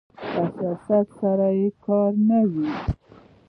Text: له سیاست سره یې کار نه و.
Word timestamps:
له 0.61 0.71
سیاست 0.83 1.05
سره 1.19 1.47
یې 1.59 1.67
کار 1.83 2.11
نه 2.27 2.39
و. 2.51 2.53